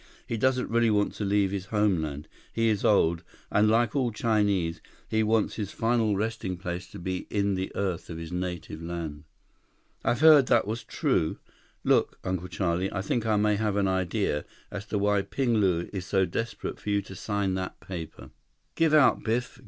He 0.25 0.35
doesn't 0.35 0.67
really 0.71 0.89
want 0.89 1.13
to 1.13 1.23
leave 1.23 1.51
his 1.51 1.67
homeland. 1.67 2.27
He 2.51 2.69
is 2.69 2.83
old, 2.83 3.21
and 3.51 3.69
like 3.69 3.95
all 3.95 4.11
Chinese, 4.11 4.81
he 5.07 5.21
wants 5.21 5.57
his 5.57 5.71
final 5.71 6.15
resting 6.15 6.57
place 6.57 6.87
to 6.89 6.97
be 6.97 7.27
in 7.29 7.53
the 7.53 7.71
earth 7.75 8.09
of 8.09 8.17
his 8.17 8.31
native 8.31 8.81
land." 8.81 9.25
"I've 10.03 10.21
heard 10.21 10.47
that 10.47 10.65
was 10.65 10.83
true—Look, 10.83 12.17
Uncle 12.23 12.47
Charlie, 12.47 12.91
I 12.91 13.03
think 13.03 13.27
I 13.27 13.35
may 13.35 13.57
have 13.57 13.75
an 13.75 13.87
idea 13.87 14.43
as 14.71 14.87
to 14.87 14.97
why 14.97 15.21
Ping 15.21 15.57
Lu 15.57 15.87
is 15.93 16.07
so 16.07 16.25
desperate 16.25 16.79
for 16.79 16.89
you 16.89 17.03
to 17.03 17.13
sign 17.15 17.53
that 17.53 17.79
paper." 17.79 18.31
"Give 18.73 18.95
out, 18.95 19.23
Biff. 19.23 19.59